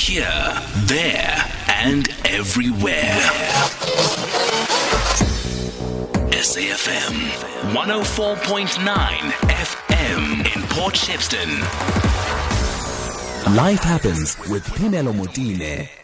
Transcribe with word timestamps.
Here, 0.00 0.62
there, 0.86 1.36
and 1.68 2.08
everywhere. 2.24 3.20
SAFM 6.32 7.14
104.9 7.74 9.30
FM 9.46 10.56
in 10.56 10.62
Port 10.68 10.94
Shepstone. 10.94 11.60
Life 13.54 13.82
happens 13.82 14.38
with 14.48 14.64
Phemelo 14.64 15.12
Motene. 15.12 15.99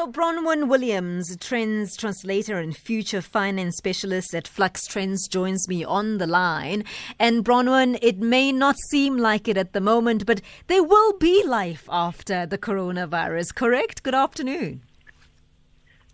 So, 0.00 0.10
Bronwyn 0.10 0.68
Williams, 0.68 1.36
trends 1.36 1.94
translator 1.94 2.58
and 2.58 2.74
future 2.74 3.20
finance 3.20 3.76
specialist 3.76 4.34
at 4.34 4.48
Flux 4.48 4.86
Trends, 4.86 5.28
joins 5.28 5.68
me 5.68 5.84
on 5.84 6.16
the 6.16 6.26
line. 6.26 6.84
And, 7.18 7.44
Bronwyn, 7.44 7.98
it 8.00 8.16
may 8.16 8.50
not 8.50 8.76
seem 8.90 9.18
like 9.18 9.46
it 9.46 9.58
at 9.58 9.74
the 9.74 9.80
moment, 9.82 10.24
but 10.24 10.40
there 10.68 10.82
will 10.82 11.18
be 11.18 11.44
life 11.44 11.86
after 11.92 12.46
the 12.46 12.56
coronavirus, 12.56 13.54
correct? 13.54 14.02
Good 14.02 14.14
afternoon. 14.14 14.80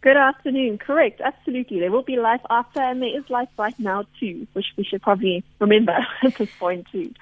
Good 0.01 0.17
afternoon. 0.17 0.79
Correct. 0.79 1.21
Absolutely. 1.21 1.79
There 1.79 1.93
will 1.93 2.03
be 2.03 2.17
life 2.17 2.43
after, 2.51 2.81
and 2.81 3.01
there 3.01 3.17
is 3.17 3.31
life 3.31 3.51
right 3.57 3.79
now, 3.79 4.03
too, 4.19 4.49
which 4.55 4.67
we 4.77 4.83
should 4.83 5.03
probably 5.03 5.45
remember 5.61 5.97
at 6.25 6.35
this 6.35 6.51
point, 6.59 6.89
too 6.91 7.15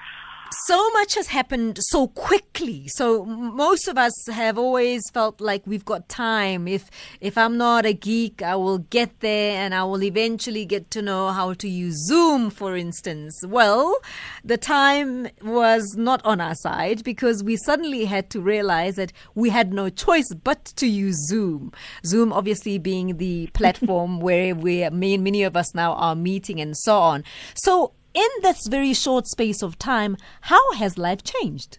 so 0.67 0.91
much 0.91 1.15
has 1.15 1.29
happened 1.29 1.79
so 1.81 2.09
quickly. 2.09 2.89
So 2.89 3.25
most 3.25 3.89
of 3.89 3.99
us 3.99 4.13
have 4.29 4.59
always 4.59 5.03
felt 5.11 5.41
like 5.41 5.67
we've 5.67 5.85
got 5.85 6.09
time. 6.09 6.69
If 6.69 6.91
if 7.21 7.37
I'm 7.37 7.57
not 7.57 7.85
a 7.85 7.93
geek, 7.93 8.43
I 8.43 8.57
will 8.57 8.79
get 8.79 9.21
there 9.21 9.61
and 9.61 9.75
I 9.75 9.85
will 9.85 10.03
eventually 10.03 10.65
get 10.65 10.91
to 10.93 11.03
know 11.03 11.31
how 11.31 11.55
to 11.55 11.69
use 11.69 12.07
Zoom, 12.07 12.51
for 12.51 12.77
instance. 12.77 13.41
Well, 13.47 13.97
the 14.45 14.57
time 14.57 15.29
was 15.43 15.95
not 15.97 16.25
on 16.25 16.41
our 16.41 16.55
side 16.55 17.05
because 17.05 17.43
we 17.43 17.57
suddenly 17.57 18.05
had 18.05 18.31
to 18.31 18.41
realize 18.41 18.97
that 18.97 19.13
we 19.35 19.51
had 19.51 19.73
no 19.73 19.89
choice 19.89 20.33
but 20.33 20.65
to 20.77 20.87
use 20.87 21.17
Zoom. 21.29 21.73
Zoom 22.07 22.33
obviously 22.33 22.79
being 22.79 23.17
the 23.17 23.49
platform 23.49 24.21
where 24.27 24.55
we 24.55 24.89
many 24.91 25.43
of 25.43 25.57
us 25.57 25.75
now 25.75 25.95
are 25.95 26.15
meeting 26.15 26.61
and 26.61 26.77
so 26.77 26.99
on. 26.99 27.25
So 27.55 27.93
in 28.15 28.29
this 28.43 28.67
very 28.67 28.95
short 28.95 29.27
space 29.27 29.63
of 29.63 29.79
time, 29.79 30.17
how 30.43 30.73
has 30.75 30.97
life 30.97 31.23
changed? 31.23 31.79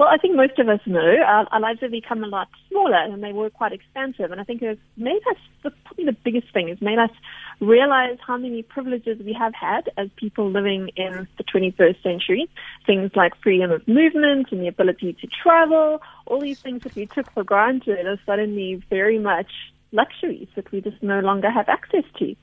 Well, 0.00 0.08
I 0.08 0.16
think 0.16 0.34
most 0.34 0.58
of 0.58 0.66
us 0.66 0.80
know 0.86 1.16
our, 1.26 1.46
our, 1.52 1.60
lives 1.60 1.80
have 1.82 1.90
become 1.90 2.24
a 2.24 2.26
lot 2.26 2.48
smaller 2.70 2.96
and 2.96 3.22
they 3.22 3.34
were 3.34 3.50
quite 3.50 3.72
expansive. 3.72 4.30
And 4.32 4.40
I 4.40 4.44
think 4.44 4.62
it's 4.62 4.80
made 4.96 5.20
us, 5.30 5.36
the, 5.62 5.72
probably 5.84 6.06
the 6.06 6.16
biggest 6.24 6.50
thing 6.54 6.70
is 6.70 6.80
made 6.80 6.98
us 6.98 7.10
realize 7.60 8.16
how 8.26 8.38
many 8.38 8.62
privileges 8.62 9.18
we 9.22 9.34
have 9.34 9.52
had 9.54 9.90
as 9.98 10.08
people 10.16 10.50
living 10.50 10.88
in 10.96 11.28
the 11.36 11.44
21st 11.44 12.02
century. 12.02 12.48
Things 12.86 13.10
like 13.14 13.34
freedom 13.42 13.72
of 13.72 13.86
movement 13.86 14.50
and 14.52 14.62
the 14.62 14.68
ability 14.68 15.18
to 15.20 15.26
travel, 15.26 16.00
all 16.24 16.40
these 16.40 16.60
things 16.60 16.82
that 16.84 16.94
we 16.94 17.04
took 17.04 17.30
for 17.32 17.44
granted 17.44 18.06
are 18.06 18.18
suddenly 18.24 18.82
very 18.88 19.18
much 19.18 19.52
luxuries 19.92 20.48
that 20.54 20.70
we 20.72 20.80
just 20.80 21.02
no 21.02 21.20
longer 21.20 21.50
have 21.50 21.68
access 21.68 22.04
to. 22.18 22.34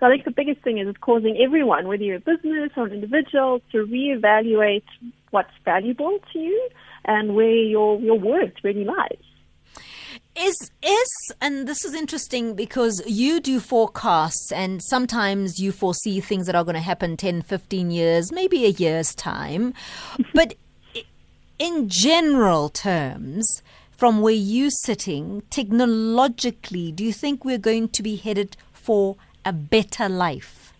So 0.00 0.06
I 0.06 0.10
think 0.10 0.24
the 0.24 0.30
biggest 0.30 0.62
thing 0.62 0.78
is 0.78 0.88
it's 0.88 0.98
causing 0.98 1.36
everyone, 1.36 1.86
whether 1.86 2.02
you're 2.02 2.16
a 2.16 2.20
business 2.20 2.70
or 2.76 2.86
an 2.86 2.92
individual, 2.92 3.60
to 3.72 3.86
reevaluate 3.86 4.84
what's 5.30 5.52
valuable 5.64 6.18
to 6.32 6.38
you 6.38 6.68
and 7.04 7.34
where 7.34 7.50
your, 7.50 8.00
your 8.00 8.18
worth 8.18 8.52
really 8.62 8.84
lies. 8.84 9.18
Is 10.36 10.70
is 10.82 11.32
and 11.40 11.68
this 11.68 11.84
is 11.84 11.94
interesting 11.94 12.56
because 12.56 13.00
you 13.06 13.40
do 13.40 13.60
forecasts 13.60 14.50
and 14.50 14.82
sometimes 14.82 15.60
you 15.60 15.70
foresee 15.70 16.20
things 16.20 16.46
that 16.46 16.56
are 16.56 16.64
going 16.64 16.74
to 16.74 16.80
happen 16.80 17.16
10 17.16 17.42
15 17.42 17.92
years 17.92 18.32
maybe 18.32 18.64
a 18.64 18.70
year's 18.70 19.14
time 19.14 19.74
but 20.34 20.54
in 21.60 21.88
general 21.88 22.68
terms 22.68 23.62
from 23.96 24.20
where 24.20 24.34
you're 24.34 24.70
sitting, 24.70 25.42
technologically, 25.50 26.92
do 26.92 27.04
you 27.04 27.12
think 27.12 27.44
we're 27.44 27.58
going 27.58 27.88
to 27.88 28.02
be 28.02 28.16
headed 28.16 28.56
for 28.72 29.16
a 29.44 29.52
better 29.52 30.08
life? 30.08 30.72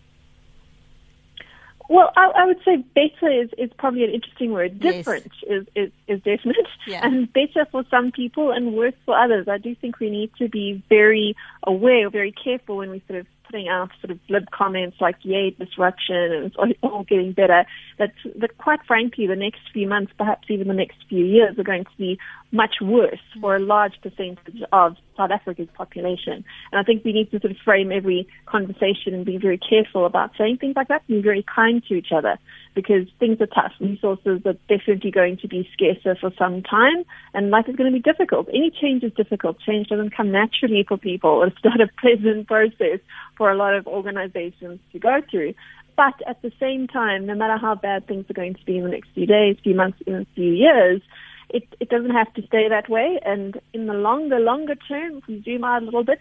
Well, 1.88 2.10
I, 2.16 2.32
I 2.36 2.46
would 2.46 2.60
say 2.64 2.78
better 2.94 3.30
is, 3.30 3.50
is 3.58 3.70
probably 3.78 4.04
an 4.04 4.10
interesting 4.10 4.52
word. 4.52 4.80
Different 4.80 5.30
yes. 5.46 5.60
is, 5.60 5.66
is, 5.74 5.92
is 6.08 6.22
definite. 6.22 6.66
Yeah. 6.86 7.06
And 7.06 7.30
better 7.32 7.66
for 7.70 7.84
some 7.90 8.10
people 8.10 8.50
and 8.50 8.74
worse 8.74 8.94
for 9.04 9.18
others. 9.18 9.48
I 9.48 9.58
do 9.58 9.74
think 9.74 10.00
we 10.00 10.10
need 10.10 10.30
to 10.38 10.48
be 10.48 10.82
very 10.88 11.36
aware, 11.62 12.08
very 12.08 12.32
careful 12.32 12.78
when 12.78 12.90
we 12.90 13.02
sort 13.06 13.20
of 13.20 13.26
putting 13.46 13.68
out 13.68 13.90
sort 14.00 14.10
of 14.10 14.18
glib 14.26 14.50
comments 14.50 14.96
like 15.00 15.16
"yay 15.22 15.50
disruption" 15.50 16.16
and 16.16 16.44
it's 16.46 16.56
all 16.82 17.04
getting 17.08 17.32
better. 17.32 17.64
That 17.98 18.12
that 18.36 18.56
quite 18.58 18.80
frankly, 18.86 19.26
the 19.26 19.36
next 19.36 19.60
few 19.72 19.88
months, 19.88 20.12
perhaps 20.16 20.48
even 20.50 20.68
the 20.68 20.74
next 20.74 20.98
few 21.08 21.24
years, 21.24 21.58
are 21.58 21.64
going 21.64 21.84
to 21.84 21.96
be 21.98 22.18
much 22.52 22.76
worse 22.80 23.20
for 23.40 23.56
a 23.56 23.60
large 23.60 23.94
percentage 24.02 24.62
of 24.72 24.96
South 25.16 25.30
Africa's 25.30 25.68
population. 25.74 26.44
And 26.72 26.80
I 26.80 26.82
think 26.82 27.04
we 27.04 27.12
need 27.12 27.30
to 27.30 27.40
sort 27.40 27.52
of 27.52 27.56
frame 27.64 27.92
every 27.92 28.26
conversation 28.46 29.14
and 29.14 29.24
be 29.24 29.36
very 29.36 29.58
careful 29.58 30.06
about 30.06 30.32
saying 30.36 30.58
things 30.58 30.76
like 30.76 30.88
that 30.88 31.02
and 31.08 31.18
be 31.18 31.22
very 31.22 31.44
kind 31.54 31.82
to 31.88 31.94
each 31.94 32.12
other 32.14 32.38
because 32.74 33.06
things 33.18 33.40
are 33.40 33.46
tough. 33.46 33.72
Resources 33.80 34.42
are 34.44 34.56
definitely 34.68 35.10
going 35.10 35.36
to 35.38 35.48
be 35.48 35.68
scarcer 35.72 36.16
for 36.20 36.30
some 36.38 36.62
time 36.62 37.04
and 37.32 37.50
life 37.50 37.68
is 37.68 37.76
going 37.76 37.90
to 37.92 37.96
be 37.96 38.02
difficult. 38.02 38.48
Any 38.48 38.70
change 38.70 39.02
is 39.02 39.12
difficult. 39.12 39.58
Change 39.60 39.88
doesn't 39.88 40.16
come 40.16 40.30
naturally 40.30 40.84
for 40.86 40.96
people. 40.96 41.42
It's 41.44 41.56
not 41.64 41.80
a 41.80 41.88
pleasant 42.00 42.46
process 42.46 43.00
for 43.36 43.50
a 43.50 43.56
lot 43.56 43.74
of 43.74 43.86
organizations 43.86 44.80
to 44.92 44.98
go 44.98 45.20
through. 45.30 45.54
But 45.96 46.14
at 46.26 46.42
the 46.42 46.50
same 46.58 46.88
time, 46.88 47.26
no 47.26 47.34
matter 47.34 47.56
how 47.56 47.76
bad 47.76 48.06
things 48.06 48.28
are 48.28 48.34
going 48.34 48.54
to 48.54 48.64
be 48.64 48.78
in 48.78 48.84
the 48.84 48.90
next 48.90 49.10
few 49.14 49.26
days, 49.26 49.56
few 49.62 49.74
months, 49.74 49.98
even 50.06 50.22
a 50.22 50.26
few 50.34 50.52
years, 50.52 51.00
it, 51.48 51.64
it 51.80 51.88
doesn't 51.88 52.10
have 52.10 52.32
to 52.34 52.42
stay 52.46 52.68
that 52.68 52.88
way. 52.88 53.18
And 53.24 53.60
in 53.72 53.86
the 53.86 53.94
longer, 53.94 54.38
longer 54.38 54.74
term, 54.74 55.18
if 55.18 55.26
we 55.26 55.42
zoom 55.42 55.64
out 55.64 55.82
a 55.82 55.84
little 55.84 56.04
bit, 56.04 56.18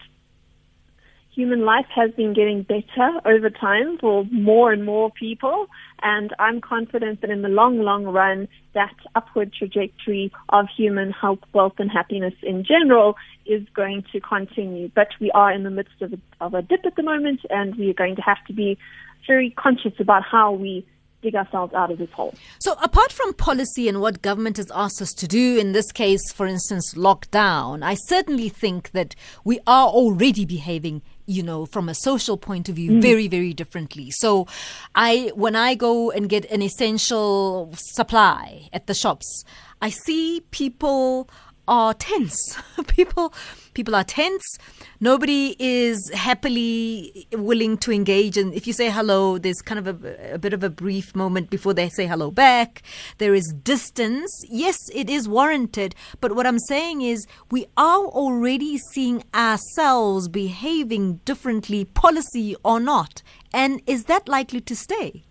human 1.34 1.64
life 1.64 1.86
has 1.94 2.12
been 2.12 2.32
getting 2.32 2.62
better 2.62 3.20
over 3.24 3.50
time 3.50 3.98
for 3.98 4.24
more 4.30 4.72
and 4.72 4.84
more 4.84 5.10
people. 5.10 5.66
And 6.02 6.32
I'm 6.38 6.60
confident 6.60 7.20
that 7.22 7.30
in 7.30 7.42
the 7.42 7.48
long, 7.48 7.80
long 7.80 8.04
run, 8.04 8.48
that 8.74 8.94
upward 9.14 9.52
trajectory 9.52 10.32
of 10.50 10.66
human 10.76 11.10
health, 11.10 11.40
wealth, 11.52 11.74
and 11.78 11.90
happiness 11.90 12.34
in 12.42 12.64
general 12.64 13.16
is 13.46 13.62
going 13.74 14.04
to 14.12 14.20
continue. 14.20 14.90
But 14.94 15.08
we 15.20 15.30
are 15.32 15.52
in 15.52 15.64
the 15.64 15.70
midst 15.70 16.00
of 16.00 16.12
a, 16.12 16.18
of 16.40 16.54
a 16.54 16.62
dip 16.62 16.86
at 16.86 16.96
the 16.96 17.02
moment, 17.02 17.40
and 17.50 17.74
we 17.76 17.90
are 17.90 17.94
going 17.94 18.16
to 18.16 18.22
have 18.22 18.44
to 18.46 18.52
be 18.52 18.78
very 19.26 19.50
conscious 19.50 19.94
about 19.98 20.22
how 20.22 20.52
we 20.52 20.86
dig 21.24 21.34
ourselves 21.34 21.74
out 21.74 21.90
of 21.90 21.98
this 21.98 22.10
hole. 22.10 22.34
So, 22.60 22.76
apart 22.82 23.10
from 23.10 23.32
policy 23.34 23.88
and 23.88 24.00
what 24.00 24.22
government 24.22 24.58
has 24.58 24.70
asked 24.72 25.02
us 25.02 25.12
to 25.14 25.26
do, 25.26 25.58
in 25.58 25.72
this 25.72 25.90
case, 25.90 26.32
for 26.32 26.46
instance, 26.46 26.94
lockdown, 26.94 27.82
I 27.82 27.94
certainly 27.94 28.48
think 28.48 28.92
that 28.92 29.16
we 29.42 29.58
are 29.66 29.88
already 29.88 30.44
behaving 30.44 31.02
you 31.26 31.42
know 31.42 31.64
from 31.64 31.88
a 31.88 31.94
social 31.94 32.36
point 32.36 32.68
of 32.68 32.74
view 32.76 32.90
mm. 32.90 33.00
very 33.00 33.28
very 33.28 33.54
differently 33.54 34.10
so 34.10 34.46
i 34.94 35.32
when 35.34 35.56
i 35.56 35.74
go 35.74 36.10
and 36.10 36.28
get 36.28 36.44
an 36.50 36.60
essential 36.60 37.70
supply 37.76 38.68
at 38.74 38.86
the 38.86 38.92
shops 38.92 39.42
i 39.80 39.88
see 39.88 40.42
people 40.50 41.26
are 41.66 41.94
tense. 41.94 42.58
people 42.86 43.32
people 43.74 43.94
are 43.94 44.04
tense. 44.04 44.58
Nobody 45.00 45.56
is 45.58 46.10
happily 46.14 47.26
willing 47.32 47.76
to 47.78 47.92
engage. 47.92 48.36
And 48.36 48.54
if 48.54 48.66
you 48.66 48.72
say 48.72 48.90
hello, 48.90 49.38
there's 49.38 49.60
kind 49.62 49.86
of 49.86 50.04
a, 50.04 50.34
a, 50.34 50.38
bit 50.38 50.52
of 50.52 50.62
a 50.62 50.70
brief 50.70 51.14
moment 51.14 51.50
before 51.50 51.74
they 51.74 51.88
say 51.88 52.06
hello 52.06 52.30
back. 52.30 52.82
There 53.18 53.34
is 53.34 53.52
distance. 53.62 54.30
Yes, 54.48 54.76
it 54.94 55.10
is 55.10 55.28
warranted. 55.28 55.94
But 56.20 56.34
what 56.36 56.46
I'm 56.46 56.60
saying 56.60 57.02
is 57.02 57.26
we 57.50 57.66
are 57.76 58.04
already 58.04 58.78
seeing 58.78 59.24
ourselves 59.34 60.28
behaving 60.28 61.16
differently, 61.24 61.84
policy 61.84 62.56
or 62.64 62.80
not. 62.80 63.22
And 63.52 63.82
is 63.86 64.04
that 64.04 64.28
likely 64.28 64.60
to 64.62 64.76
stay? 64.76 65.24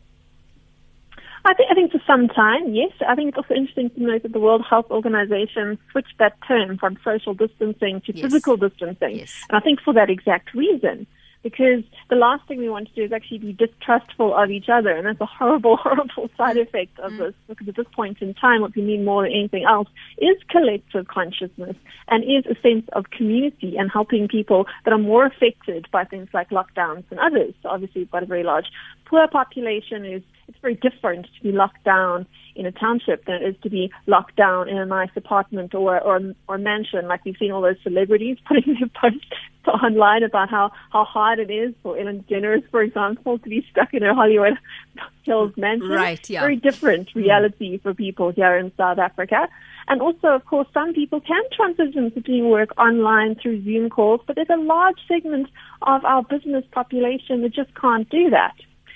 I 1.45 1.53
think, 1.53 1.71
I 1.71 1.73
think 1.73 1.91
for 1.91 2.01
some 2.07 2.29
time, 2.29 2.73
yes. 2.73 2.91
I 3.07 3.15
think 3.15 3.29
it's 3.29 3.37
also 3.37 3.53
interesting 3.53 3.89
to 3.91 4.01
note 4.01 4.23
that 4.23 4.31
the 4.31 4.39
World 4.39 4.63
Health 4.67 4.85
Organization 4.89 5.77
switched 5.91 6.17
that 6.19 6.37
term 6.47 6.77
from 6.77 6.97
social 7.03 7.33
distancing 7.33 8.01
to 8.01 8.15
yes. 8.15 8.21
physical 8.21 8.55
distancing. 8.55 9.17
Yes. 9.17 9.43
And 9.49 9.57
I 9.57 9.59
think 9.59 9.81
for 9.81 9.93
that 9.93 10.09
exact 10.09 10.53
reason. 10.53 11.05
Because 11.41 11.83
the 12.09 12.15
last 12.15 12.47
thing 12.47 12.59
we 12.59 12.69
want 12.69 12.87
to 12.87 12.93
do 12.93 13.03
is 13.03 13.11
actually 13.11 13.39
be 13.39 13.51
distrustful 13.51 14.33
of 14.33 14.49
each 14.49 14.69
other. 14.69 14.91
And 14.91 15.05
that's 15.05 15.19
a 15.19 15.25
horrible, 15.25 15.75
horrible 15.83 16.29
side 16.37 16.55
effect 16.55 16.97
of 16.99 17.11
mm. 17.11 17.17
this. 17.17 17.33
Because 17.49 17.67
at 17.67 17.75
this 17.75 17.87
point 17.93 18.21
in 18.21 18.33
time, 18.33 18.61
what 18.61 18.73
we 18.73 18.81
need 18.81 19.03
more 19.03 19.23
than 19.23 19.33
anything 19.33 19.65
else 19.65 19.89
is 20.19 20.37
collective 20.49 21.09
consciousness 21.09 21.75
and 22.07 22.23
is 22.23 22.45
a 22.45 22.55
sense 22.61 22.87
of 22.93 23.09
community 23.09 23.75
and 23.75 23.91
helping 23.91 24.29
people 24.29 24.67
that 24.85 24.93
are 24.93 24.97
more 24.97 25.25
affected 25.25 25.85
by 25.91 26.05
things 26.05 26.29
like 26.33 26.49
lockdowns 26.51 27.03
than 27.09 27.19
others. 27.19 27.53
So 27.61 27.67
obviously, 27.67 28.03
we've 28.03 28.11
got 28.11 28.23
a 28.23 28.27
very 28.27 28.43
large 28.43 28.67
poor 29.03 29.27
population 29.27 30.05
who's 30.05 30.23
it's 30.47 30.57
very 30.61 30.75
different 30.75 31.25
to 31.25 31.43
be 31.43 31.51
locked 31.51 31.83
down 31.83 32.25
in 32.55 32.65
a 32.65 32.71
township 32.71 33.25
than 33.25 33.35
it 33.35 33.43
is 33.43 33.55
to 33.63 33.69
be 33.69 33.91
locked 34.05 34.35
down 34.35 34.69
in 34.69 34.77
a 34.77 34.85
nice 34.85 35.09
apartment 35.15 35.73
or 35.73 35.99
or, 35.99 36.19
or 36.47 36.57
mansion. 36.57 37.07
Like 37.07 37.25
we've 37.25 37.37
seen 37.37 37.51
all 37.51 37.61
those 37.61 37.81
celebrities 37.83 38.37
putting 38.47 38.77
their 38.79 38.89
posts 38.89 39.25
online 39.67 40.23
about 40.23 40.49
how 40.49 40.71
how 40.91 41.05
hard 41.05 41.39
it 41.39 41.49
is 41.49 41.73
for 41.81 41.97
Ellen 41.97 42.23
DeGeneres, 42.29 42.69
for 42.69 42.81
example, 42.81 43.39
to 43.39 43.49
be 43.49 43.65
stuck 43.71 43.93
in 43.93 44.03
a 44.03 44.13
Hollywood 44.13 44.57
Hills 45.23 45.53
mansion. 45.57 45.89
Right. 45.89 46.29
Yeah. 46.29 46.41
Very 46.41 46.57
different 46.57 47.13
reality 47.15 47.77
mm. 47.77 47.81
for 47.81 47.93
people 47.93 48.31
here 48.31 48.57
in 48.57 48.71
South 48.77 48.99
Africa. 48.99 49.47
And 49.87 50.01
also, 50.01 50.27
of 50.27 50.45
course, 50.45 50.67
some 50.73 50.93
people 50.93 51.19
can 51.19 51.43
transition 51.51 52.09
to 52.11 52.21
doing 52.21 52.49
work 52.49 52.69
online 52.77 53.35
through 53.35 53.63
Zoom 53.63 53.89
calls, 53.89 54.21
but 54.25 54.35
there's 54.35 54.47
a 54.49 54.57
large 54.57 54.97
segment 55.07 55.49
of 55.81 56.05
our 56.05 56.23
business 56.23 56.63
population 56.71 57.41
that 57.41 57.53
just 57.53 57.73
can't 57.75 58.09
do 58.09 58.29
that. 58.29 58.53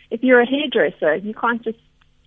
If 0.10 0.24
you're 0.24 0.42
a 0.42 0.46
hairdresser, 0.46 1.16
you 1.16 1.34
can't 1.34 1.64
just 1.64 1.80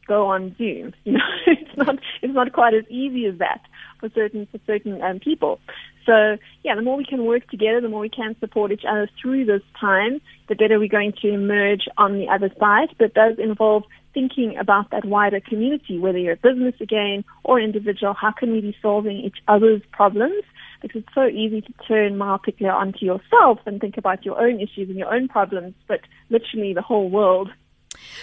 go 0.06 0.26
on 0.26 0.54
Zoom. 0.58 0.92
You 1.04 1.12
know, 1.14 1.30
it's 1.46 1.76
not 1.76 1.96
it's 2.22 2.34
not 2.34 2.52
quite 2.52 2.74
as 2.74 2.84
easy 2.88 3.26
as 3.26 3.38
that 3.38 3.62
for 4.00 4.08
certain 4.10 4.46
for 4.50 4.58
certain 4.66 5.00
um, 5.02 5.18
people. 5.20 5.60
So 6.06 6.36
yeah, 6.64 6.74
the 6.74 6.82
more 6.82 6.96
we 6.96 7.04
can 7.04 7.24
work 7.24 7.48
together, 7.48 7.80
the 7.80 7.88
more 7.88 8.00
we 8.00 8.08
can 8.08 8.36
support 8.40 8.72
each 8.72 8.84
other 8.88 9.08
through 9.20 9.44
this 9.44 9.62
time, 9.80 10.20
the 10.48 10.56
better 10.56 10.78
we're 10.78 10.88
going 10.88 11.14
to 11.22 11.28
emerge 11.28 11.84
on 11.96 12.18
the 12.18 12.28
other 12.28 12.50
side. 12.58 12.88
But 12.98 13.14
does 13.14 13.38
involve 13.38 13.84
thinking 14.12 14.56
about 14.58 14.90
that 14.90 15.04
wider 15.04 15.40
community, 15.40 15.98
whether 15.98 16.18
you're 16.18 16.40
a 16.40 16.48
business 16.48 16.74
again 16.80 17.24
or 17.44 17.60
individual, 17.60 18.14
how 18.14 18.32
can 18.32 18.50
we 18.52 18.60
be 18.60 18.76
solving 18.82 19.18
each 19.18 19.38
other's 19.46 19.82
problems? 19.92 20.42
Because 20.82 21.02
it's 21.02 21.14
so 21.14 21.26
easy 21.26 21.60
to 21.60 21.72
turn 21.86 22.16
myopically 22.16 22.72
onto 22.72 23.04
yourself 23.04 23.58
and 23.66 23.80
think 23.80 23.96
about 23.96 24.24
your 24.24 24.40
own 24.40 24.60
issues 24.60 24.88
and 24.88 24.98
your 24.98 25.14
own 25.14 25.28
problems, 25.28 25.74
but 25.86 26.00
literally 26.30 26.72
the 26.74 26.82
whole 26.82 27.10
world 27.10 27.50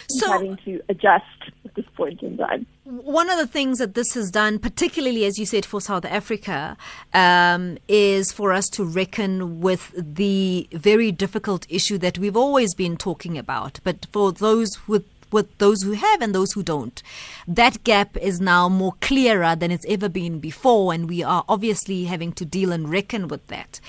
so, 0.10 0.32
having 0.32 0.58
to 0.66 0.82
adjust 0.90 1.26
at 1.66 1.76
this 1.76 1.86
point 1.96 2.22
in 2.22 2.38
time. 2.38 2.66
One 2.84 3.30
of 3.30 3.38
the 3.38 3.48
things 3.48 3.80
that 3.80 3.94
this 3.94 4.14
has 4.14 4.32
done, 4.32 4.60
particularly 4.60 5.26
as 5.26 5.38
you 5.38 5.46
said 5.46 5.66
for 5.66 5.82
South 5.82 6.06
Africa, 6.06 6.78
um, 7.14 7.78
is 7.88 8.32
for 8.32 8.54
us 8.54 8.70
to 8.70 8.84
reckon 8.84 9.62
with 9.62 9.94
the 9.96 10.68
very 10.72 11.12
difficult 11.12 11.66
issue 11.70 11.98
that 12.00 12.18
we've 12.18 12.38
always 12.38 12.74
been 12.74 12.98
talking 12.98 13.38
about. 13.38 13.80
But 13.84 14.08
for 14.12 14.32
those 14.32 14.88
with 14.88 15.06
with 15.32 15.58
those 15.58 15.82
who 15.84 15.92
have 15.92 16.22
and 16.22 16.34
those 16.34 16.54
who 16.54 16.64
don't. 16.64 17.02
That 17.48 17.84
gap 17.84 18.16
is 18.18 18.40
now 18.40 18.70
more 18.70 18.94
clearer 19.02 19.56
than 19.56 19.72
it's 19.72 19.86
ever 19.88 20.10
been 20.10 20.40
before, 20.40 20.94
and 20.94 21.10
we 21.10 21.24
are 21.24 21.44
obviously 21.50 22.06
having 22.06 22.32
to 22.34 22.46
deal 22.46 22.72
and 22.72 22.90
reckon 22.90 23.28
with 23.28 23.46
that. 23.48 23.80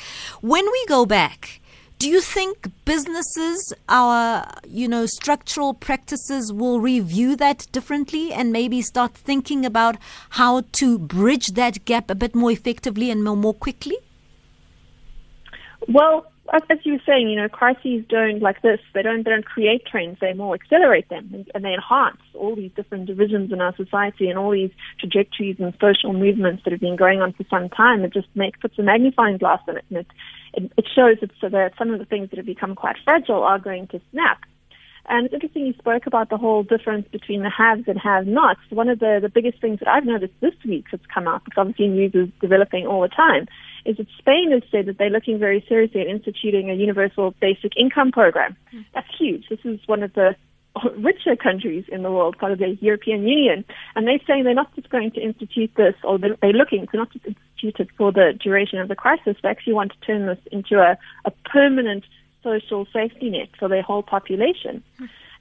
When 0.40 0.64
we 0.70 0.87
go 0.87 1.06
back, 1.06 1.61
do 1.98 2.08
you 2.08 2.20
think 2.20 2.70
businesses, 2.84 3.72
our 3.88 4.48
you 4.66 4.86
know 4.86 5.06
structural 5.06 5.74
practices, 5.74 6.52
will 6.52 6.80
review 6.80 7.34
that 7.36 7.66
differently 7.72 8.32
and 8.32 8.52
maybe 8.52 8.80
start 8.82 9.14
thinking 9.14 9.66
about 9.66 9.96
how 10.30 10.62
to 10.72 10.98
bridge 10.98 11.48
that 11.48 11.84
gap 11.84 12.10
a 12.10 12.14
bit 12.14 12.34
more 12.34 12.52
effectively 12.52 13.10
and 13.10 13.24
more, 13.24 13.36
more 13.36 13.54
quickly? 13.54 13.96
Well, 15.88 16.30
as 16.52 16.78
you 16.84 16.94
were 16.94 17.02
saying, 17.06 17.28
you 17.28 17.36
know, 17.36 17.48
crises 17.48 18.04
don't 18.08 18.40
like 18.40 18.62
this. 18.62 18.80
They 18.94 19.02
don't 19.02 19.24
they 19.24 19.30
don't 19.30 19.44
create 19.44 19.84
trends. 19.86 20.18
They 20.20 20.32
more 20.32 20.54
accelerate 20.54 21.08
them 21.08 21.28
and, 21.32 21.50
and, 21.54 21.64
they 21.64 21.74
enhance 21.74 22.20
all 22.34 22.56
these 22.56 22.70
different 22.74 23.06
divisions 23.06 23.52
in 23.52 23.60
our 23.60 23.74
society 23.76 24.28
and 24.28 24.38
all 24.38 24.52
these 24.52 24.70
trajectories 24.98 25.56
and 25.58 25.74
social 25.80 26.12
movements 26.12 26.64
that 26.64 26.70
have 26.72 26.80
been 26.80 26.96
going 26.96 27.20
on 27.20 27.32
for 27.34 27.44
some 27.50 27.68
time. 27.68 28.04
It 28.04 28.14
just 28.14 28.28
makes 28.34 28.58
puts 28.60 28.78
a 28.78 28.82
magnifying 28.82 29.38
glass 29.38 29.60
on 29.68 29.76
it, 29.76 29.84
and 29.90 29.98
it 29.98 30.06
it, 30.54 30.72
it 30.76 30.86
shows 30.94 31.18
that 31.20 31.30
so 31.40 31.48
that 31.48 31.72
some 31.78 31.90
of 31.90 31.98
the 31.98 32.06
things 32.06 32.30
that 32.30 32.38
have 32.38 32.46
become 32.46 32.74
quite 32.74 32.96
fragile 33.04 33.42
are 33.42 33.58
going 33.58 33.86
to 33.88 34.00
snap. 34.10 34.40
And 35.08 35.24
it's 35.24 35.34
interesting 35.34 35.66
you 35.66 35.72
spoke 35.74 36.06
about 36.06 36.28
the 36.28 36.36
whole 36.36 36.62
difference 36.62 37.08
between 37.10 37.42
the 37.42 37.50
haves 37.50 37.88
and 37.88 37.98
have-nots. 37.98 38.60
One 38.68 38.90
of 38.90 38.98
the, 38.98 39.20
the 39.22 39.30
biggest 39.30 39.58
things 39.58 39.78
that 39.78 39.88
I've 39.88 40.04
noticed 40.04 40.34
this 40.40 40.52
week 40.66 40.84
that's 40.90 41.06
come 41.12 41.26
out, 41.26 41.44
because 41.44 41.58
obviously 41.58 41.88
news 41.88 42.14
is 42.14 42.28
developing 42.40 42.86
all 42.86 43.00
the 43.00 43.08
time, 43.08 43.48
is 43.84 43.96
that 43.96 44.06
Spain 44.19 44.50
has 44.52 44.62
said 44.70 44.86
that 44.86 44.98
they're 44.98 45.10
looking 45.10 45.38
very 45.38 45.64
seriously 45.69 46.00
at 46.00 46.06
instituting 46.06 46.70
a 46.70 46.75
universal 46.75 47.34
basic 47.40 47.76
income 47.76 48.12
program. 48.12 48.56
Mm. 48.75 48.84
That's 48.94 49.08
huge. 49.19 49.48
This 49.48 49.60
is 49.64 49.80
one 49.86 50.02
of 50.02 50.12
the 50.14 50.36
richer 50.96 51.36
countries 51.36 51.84
in 51.88 52.02
the 52.02 52.10
world, 52.10 52.38
part 52.38 52.52
of 52.52 52.58
the 52.58 52.76
European 52.80 53.26
Union. 53.26 53.64
And 53.94 54.06
they're 54.06 54.20
saying 54.26 54.44
they're 54.44 54.54
not 54.54 54.75
just 54.76 54.90
going 54.90 55.10
to 55.12 55.20
institute 55.20 55.72
this, 55.76 55.94
or 56.04 56.19
they're 56.19 56.52
looking 56.52 56.86
to 56.86 56.96
not 56.96 57.12
just 57.12 57.26
institute 57.26 57.80
it 57.80 57.88
for 57.96 58.12
the 58.12 58.32
duration 58.40 58.78
of 58.78 58.88
the 58.88 58.94
crisis, 58.94 59.36
they 59.42 59.48
actually 59.48 59.72
want 59.72 59.92
to 59.92 60.06
turn 60.06 60.26
this 60.26 60.38
into 60.52 60.78
a, 60.78 60.96
a 61.25 61.30
permanent 61.50 62.04
social 62.42 62.86
safety 62.92 63.30
net 63.30 63.48
for 63.58 63.69
their 63.69 63.82
whole 63.82 64.02
population. 64.02 64.82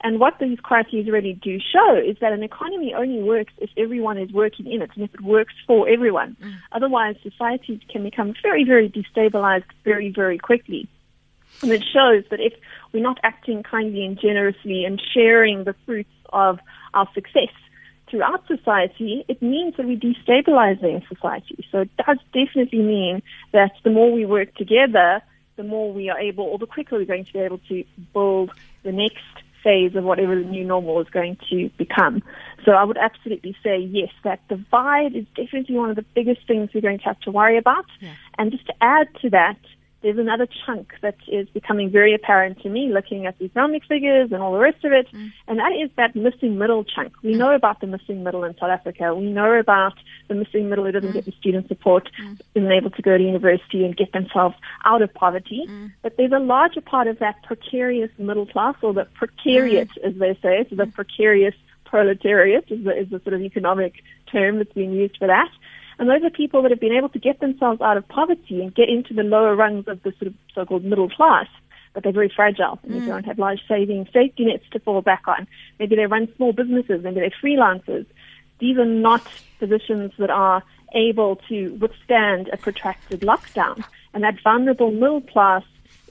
And 0.02 0.20
what 0.20 0.38
these 0.40 0.60
crises 0.60 1.08
really 1.08 1.34
do 1.34 1.60
show 1.60 1.96
is 1.96 2.18
that 2.22 2.32
an 2.32 2.44
economy 2.44 2.94
only 2.94 3.22
works 3.24 3.54
if 3.58 3.70
everyone 3.78 4.18
is 4.18 4.32
working 4.32 4.72
in 4.72 4.82
it 4.82 4.92
and 4.96 5.04
if 5.04 5.14
it 5.14 5.22
works 5.22 5.54
for 5.66 5.90
everyone. 5.90 6.38
Mm. 6.42 6.54
Otherwise, 6.72 7.16
societies 7.24 7.80
can 7.90 8.04
become 8.04 8.36
very, 8.44 8.64
very 8.64 8.90
destabilized 8.90 9.64
very, 9.84 10.12
very 10.12 10.38
quickly. 10.38 10.88
And 11.64 11.72
it 11.72 11.84
shows 11.84 12.24
that 12.30 12.40
if 12.40 12.54
we're 12.94 13.02
not 13.02 13.20
acting 13.24 13.64
kindly 13.64 14.06
and 14.06 14.20
generously 14.20 14.86
and 14.86 15.02
sharing 15.14 15.64
the 15.64 15.74
fruits 15.86 16.14
of 16.32 16.60
our 16.94 17.08
success 17.16 17.50
throughout 18.10 18.46
society, 18.48 19.26
it 19.28 19.42
means 19.42 19.76
that 19.78 19.86
we're 19.86 19.98
destabilizing 19.98 21.08
society. 21.08 21.66
So 21.72 21.80
it 21.80 21.90
does 21.98 22.20
definitely 22.34 22.84
mean 22.84 23.24
that 23.52 23.72
the 23.84 23.90
more 23.90 24.12
we 24.12 24.26
work 24.26 24.54
together, 24.56 25.22
the 25.56 25.64
more 25.64 25.92
we 25.92 26.10
are 26.10 26.20
able, 26.20 26.46
or 26.46 26.60
the 26.60 26.68
quicker 26.68 26.98
we're 26.98 27.06
going 27.06 27.26
to 27.26 27.34
be 27.34 27.40
able 27.40 27.60
to 27.70 27.84
build 28.14 28.52
the 28.84 28.92
next 28.92 29.24
phase 29.68 29.98
of 29.98 30.06
whatever 30.06 30.34
the 30.34 30.48
new 30.48 30.64
normal 30.64 31.02
is 31.02 31.10
going 31.10 31.38
to 31.50 31.70
become. 31.78 32.24
So 32.64 32.72
I 32.72 32.86
would 32.86 32.98
absolutely 32.98 33.54
say 33.62 33.78
yes, 33.78 34.12
that 34.24 34.40
divide 34.48 35.14
is 35.14 35.26
definitely 35.36 35.76
one 35.76 35.90
of 35.90 35.98
the 35.98 36.06
biggest 36.16 36.48
things 36.48 36.70
we're 36.74 36.80
going 36.80 37.00
to 37.00 37.04
have 37.04 37.20
to 37.22 37.32
worry 37.32 37.58
about. 37.58 37.86
Yeah. 38.00 38.14
And 38.38 38.50
just 38.50 38.66
to 38.68 38.74
add 38.80 39.08
to 39.24 39.30
that, 39.32 39.60
there's 40.02 40.18
another 40.18 40.48
chunk 40.66 40.94
that 41.02 41.16
is 41.28 41.48
becoming 41.50 41.90
very 41.90 42.14
apparent 42.14 42.62
to 42.62 42.70
me 42.70 42.92
looking 42.94 43.26
at 43.26 43.38
the 43.40 43.46
economic 43.46 43.84
figures 43.86 44.32
and 44.32 44.42
all 44.42 44.54
the 44.54 44.60
rest 44.60 44.84
of 44.86 44.92
it, 44.92 45.08
mm. 45.12 45.32
and 45.48 45.60
that 45.60 45.72
is 45.72 45.90
that 45.98 46.16
missing 46.16 46.58
middle 46.58 46.84
chunk. 46.84 47.14
We 47.24 47.34
mm. 47.34 47.38
know 47.38 47.56
about 47.56 47.82
the 47.82 47.88
missing 47.88 48.24
middle 48.24 48.44
in 48.44 48.54
South 48.58 48.70
Africa. 48.70 49.16
We 49.16 49.32
know 49.32 49.54
about 49.54 49.94
the 50.28 50.36
missing 50.36 50.70
middle 50.70 50.86
who 50.86 50.92
doesn't 50.92 51.10
mm. 51.10 51.14
get 51.14 51.26
the 51.26 51.32
student 51.32 51.68
support, 51.68 52.10
mm. 52.22 52.40
isn't 52.56 52.72
able 52.72 52.92
to 52.92 53.02
go 53.02 53.18
to 53.18 53.24
university 53.24 53.84
and 53.86 53.98
get 53.98 54.12
themselves 54.14 54.56
out 54.86 55.02
of 55.02 55.14
poverty. 55.14 55.66
Mm. 55.68 55.92
But 56.04 56.18
there's 56.18 56.32
a 56.32 56.40
larger 56.40 56.82
part 56.82 57.08
of 57.08 57.20
that 57.20 57.44
precarious 57.44 58.12
middle 58.18 58.46
class, 58.46 58.76
or 58.82 58.94
the 58.94 59.08
precariat, 59.20 59.90
mm. 59.90 60.04
as 60.04 60.16
they 60.16 60.38
say, 60.42 60.66
so 60.70 60.76
the 60.76 60.88
precarious 60.88 61.56
proletariat 61.86 62.66
is 62.70 62.84
the, 62.84 62.98
is 62.98 63.10
the 63.10 63.20
sort 63.22 63.34
of 63.34 63.42
economic 63.42 63.94
term 64.32 64.58
that's 64.58 64.74
being 64.74 64.92
used 64.92 65.18
for 65.18 65.28
that. 65.28 65.50
And 66.00 66.10
those 66.10 66.24
are 66.24 66.30
people 66.30 66.62
that 66.62 66.72
have 66.72 66.80
been 66.80 66.96
able 66.96 67.10
to 67.10 67.20
get 67.20 67.40
themselves 67.40 67.82
out 67.82 67.98
of 67.98 68.08
poverty 68.08 68.62
and 68.62 68.74
get 68.74 68.90
into 68.90 69.14
the 69.14 69.24
lower 69.24 69.56
rungs 69.56 69.88
of 69.88 70.02
the 70.04 70.12
sort 70.12 70.28
of 70.28 70.34
so-called 70.54 70.84
middle 70.84 71.10
class. 71.10 71.48
But 71.94 72.04
they're 72.04 72.14
very 72.14 72.32
fragile 72.34 72.80
and 72.84 72.94
mm. 72.94 73.00
they 73.00 73.06
don't 73.08 73.26
have 73.26 73.40
large 73.40 73.62
savings, 73.68 74.08
safety 74.14 74.46
nets 74.46 74.66
to 74.72 74.80
fall 74.80 75.02
back 75.02 75.24
on. 75.28 75.48
Maybe 75.80 75.96
they 75.96 76.06
run 76.06 76.32
small 76.36 76.54
businesses, 76.54 77.04
maybe 77.04 77.22
they're 77.22 77.32
freelancers. 77.44 78.06
These 78.60 78.78
are 78.78 78.86
not 78.86 79.26
positions 79.60 80.12
that 80.20 80.30
are 80.30 80.64
able 80.94 81.38
to 81.50 81.74
withstand 81.82 82.50
a 82.54 82.58
protracted 82.58 83.22
lockdown. 83.22 83.84
And 84.14 84.24
that 84.24 84.40
vulnerable 84.44 84.92
middle 84.92 85.22
class 85.22 85.64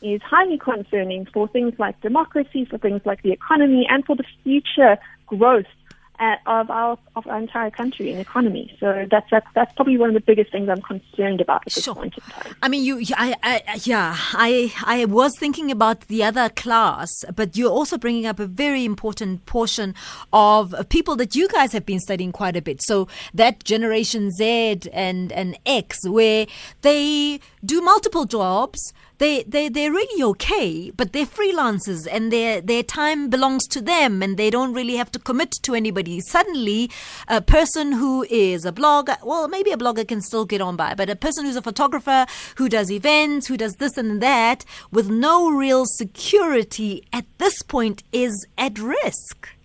is 0.02 0.20
highly 0.22 0.58
concerning 0.58 1.26
for 1.26 1.48
things 1.48 1.74
like 1.78 2.00
democracy, 2.00 2.64
for 2.64 2.78
things 2.78 3.02
like 3.04 3.22
the 3.22 3.32
economy, 3.32 3.86
and 3.88 4.04
for 4.04 4.16
the 4.16 4.24
future 4.42 4.98
growth 5.26 5.66
of 6.46 6.70
our 6.70 6.98
of 7.14 7.26
our 7.26 7.38
entire 7.38 7.70
country 7.70 8.10
and 8.10 8.20
economy. 8.20 8.76
So 8.80 9.06
that's 9.10 9.28
that's 9.30 9.46
that's 9.54 9.72
probably 9.74 9.98
one 9.98 10.10
of 10.10 10.14
the 10.14 10.20
biggest 10.20 10.52
things 10.52 10.68
I'm 10.68 10.82
concerned 10.82 11.40
about 11.40 11.62
at 11.66 11.72
this 11.72 11.84
sure. 11.84 11.94
point 11.94 12.14
in 12.16 12.22
time. 12.22 12.56
I 12.62 12.68
mean, 12.68 12.84
you, 12.84 13.02
I, 13.16 13.34
I, 13.42 13.80
yeah, 13.84 14.16
I 14.32 14.72
I 14.84 15.04
was 15.06 15.32
thinking 15.38 15.70
about 15.70 16.02
the 16.08 16.22
other 16.24 16.48
class, 16.48 17.10
but 17.34 17.56
you're 17.56 17.70
also 17.70 17.98
bringing 17.98 18.26
up 18.26 18.38
a 18.38 18.46
very 18.46 18.84
important 18.84 19.46
portion 19.46 19.94
of 20.32 20.74
people 20.88 21.16
that 21.16 21.34
you 21.34 21.48
guys 21.48 21.72
have 21.72 21.86
been 21.86 22.00
studying 22.00 22.32
quite 22.32 22.56
a 22.56 22.62
bit. 22.62 22.82
So 22.82 23.08
that 23.34 23.64
Generation 23.64 24.30
Z 24.30 24.80
and 24.92 25.32
and 25.32 25.58
X, 25.64 26.06
where 26.08 26.46
they 26.82 27.40
do 27.64 27.80
multiple 27.80 28.24
jobs 28.24 28.92
they 29.18 29.42
they 29.44 29.68
they're 29.68 29.92
really 29.92 30.22
okay, 30.22 30.90
but 30.90 31.12
they're 31.12 31.26
freelancers 31.26 32.06
and 32.10 32.32
their 32.32 32.60
their 32.60 32.82
time 32.82 33.28
belongs 33.28 33.66
to 33.68 33.80
them, 33.80 34.22
and 34.22 34.36
they 34.36 34.50
don't 34.50 34.74
really 34.74 34.96
have 34.96 35.10
to 35.12 35.18
commit 35.18 35.52
to 35.62 35.74
anybody. 35.74 36.20
Suddenly, 36.20 36.90
a 37.28 37.40
person 37.40 37.92
who 37.92 38.24
is 38.30 38.64
a 38.64 38.72
blogger, 38.72 39.16
well, 39.24 39.48
maybe 39.48 39.70
a 39.70 39.76
blogger 39.76 40.06
can 40.06 40.20
still 40.20 40.44
get 40.44 40.60
on 40.60 40.76
by, 40.76 40.94
but 40.94 41.10
a 41.10 41.16
person 41.16 41.44
who's 41.44 41.56
a 41.56 41.62
photographer 41.62 42.26
who 42.56 42.68
does 42.68 42.90
events, 42.90 43.46
who 43.46 43.56
does 43.56 43.74
this 43.76 43.96
and 43.96 44.20
that, 44.22 44.64
with 44.90 45.08
no 45.08 45.50
real 45.50 45.84
security 45.86 47.06
at 47.12 47.26
this 47.38 47.62
point, 47.62 48.02
is 48.12 48.46
at 48.58 48.78
risk. 48.78 49.55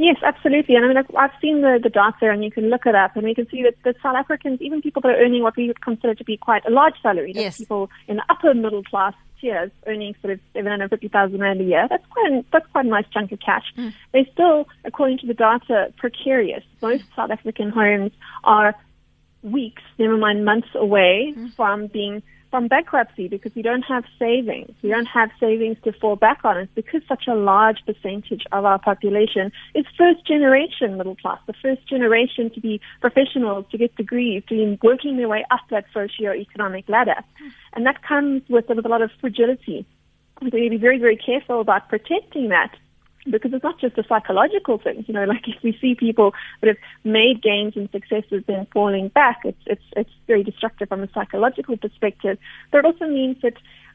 Yes, 0.00 0.16
absolutely. 0.24 0.76
And 0.76 0.86
I 0.86 0.88
mean, 0.88 0.96
I've, 0.96 1.14
I've 1.14 1.40
seen 1.42 1.60
the, 1.60 1.78
the 1.80 1.90
data 1.90 2.30
and 2.30 2.42
you 2.42 2.50
can 2.50 2.70
look 2.70 2.86
it 2.86 2.94
up 2.94 3.16
and 3.16 3.24
we 3.24 3.34
can 3.34 3.46
see 3.50 3.62
that 3.64 3.74
the 3.84 3.94
South 4.02 4.16
Africans, 4.16 4.58
even 4.62 4.80
people 4.80 5.02
that 5.02 5.10
are 5.10 5.22
earning 5.22 5.42
what 5.42 5.58
we 5.58 5.66
would 5.66 5.82
consider 5.82 6.14
to 6.14 6.24
be 6.24 6.38
quite 6.38 6.64
a 6.64 6.70
large 6.70 6.94
salary, 7.02 7.32
yes. 7.34 7.58
people 7.58 7.90
in 8.08 8.16
the 8.16 8.24
upper 8.30 8.54
middle 8.54 8.82
class 8.82 9.12
tiers 9.38 9.70
earning 9.86 10.14
sort 10.22 10.32
of 10.32 10.40
750,000 10.54 11.38
Rand 11.38 11.60
a 11.60 11.64
year, 11.64 11.86
that's 11.90 12.06
quite, 12.06 12.46
that's 12.50 12.66
quite 12.72 12.86
a 12.86 12.88
nice 12.88 13.04
chunk 13.12 13.30
of 13.30 13.40
cash. 13.40 13.74
Mm. 13.76 13.92
They're 14.12 14.24
still, 14.32 14.68
according 14.86 15.18
to 15.18 15.26
the 15.26 15.34
data, 15.34 15.92
precarious. 15.98 16.64
Most 16.80 17.04
South 17.14 17.30
African 17.30 17.68
homes 17.68 18.12
are 18.42 18.74
weeks, 19.42 19.82
never 19.98 20.16
mind 20.16 20.46
months 20.46 20.68
away 20.74 21.34
mm. 21.36 21.54
from 21.56 21.88
being 21.88 22.22
from 22.50 22.68
bankruptcy 22.68 23.28
because 23.28 23.54
we 23.54 23.62
don't 23.62 23.82
have 23.82 24.04
savings. 24.18 24.74
We 24.82 24.90
don't 24.90 25.06
have 25.06 25.30
savings 25.38 25.76
to 25.84 25.92
fall 25.92 26.16
back 26.16 26.40
on. 26.44 26.58
It's 26.58 26.72
because 26.74 27.02
such 27.08 27.24
a 27.28 27.34
large 27.34 27.78
percentage 27.86 28.44
of 28.52 28.64
our 28.64 28.78
population 28.78 29.52
is 29.74 29.84
first 29.96 30.26
generation 30.26 30.96
middle 30.96 31.16
class, 31.16 31.38
the 31.46 31.54
first 31.62 31.88
generation 31.88 32.50
to 32.50 32.60
be 32.60 32.80
professionals, 33.00 33.66
to 33.70 33.78
get 33.78 33.94
degrees, 33.96 34.42
to 34.48 34.54
be 34.54 34.78
working 34.82 35.16
their 35.16 35.28
way 35.28 35.44
up 35.50 35.60
that 35.70 35.84
socio-economic 35.94 36.88
ladder. 36.88 37.22
And 37.72 37.86
that 37.86 38.02
comes 38.02 38.42
with, 38.48 38.68
with 38.68 38.84
a 38.84 38.88
lot 38.88 39.02
of 39.02 39.10
fragility. 39.20 39.86
We 40.42 40.50
need 40.50 40.68
to 40.68 40.70
be 40.70 40.76
very, 40.78 40.98
very 40.98 41.16
careful 41.16 41.60
about 41.60 41.88
protecting 41.88 42.48
that 42.48 42.74
because 43.28 43.52
it's 43.52 43.64
not 43.64 43.78
just 43.80 43.98
a 43.98 44.04
psychological 44.08 44.78
thing. 44.78 45.04
You 45.06 45.14
know, 45.14 45.24
like 45.28 45.46
if 45.46 45.62
we 45.62 45.76
see 45.80 45.94
people 45.94 46.32
that 46.60 46.68
have 46.68 46.78
made 47.04 47.42
gains 47.42 47.76
and 47.76 47.90
successes 47.90 48.44
then 48.46 48.66
falling 48.72 49.08
back, 49.08 49.40
it's 49.44 49.62
it's 49.66 49.84
it's 49.96 50.10
very 50.26 50.42
destructive 50.42 50.88
from 50.88 51.02
a 51.02 51.10
psychological 51.12 51.76
perspective. 51.76 52.38
But 52.70 52.78
it 52.78 52.84
also 52.84 53.06
means 53.06 53.36
that 53.42 53.54